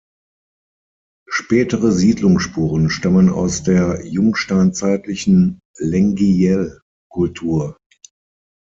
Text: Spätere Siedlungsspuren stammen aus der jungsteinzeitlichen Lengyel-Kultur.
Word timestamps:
Spätere 1.29 1.91
Siedlungsspuren 1.91 2.89
stammen 2.89 3.29
aus 3.29 3.61
der 3.61 4.03
jungsteinzeitlichen 4.03 5.59
Lengyel-Kultur. 5.77 7.77